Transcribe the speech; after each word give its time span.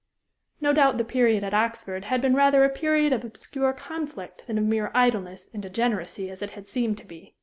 No 0.59 0.73
doubt 0.73 0.97
the 0.97 1.03
period 1.03 1.43
at 1.43 1.53
Oxford 1.53 2.05
had 2.05 2.21
been 2.21 2.33
rather 2.33 2.63
a 2.65 2.69
period 2.69 3.13
of 3.13 3.23
obscure 3.23 3.71
conflict 3.71 4.43
than 4.47 4.57
of 4.57 4.63
mere 4.63 4.89
idleness 4.95 5.47
and 5.53 5.61
degeneracy, 5.61 6.31
as 6.31 6.41
it 6.41 6.49
had 6.57 6.67
seemed 6.67 6.97
to 6.97 7.05
be. 7.05 7.35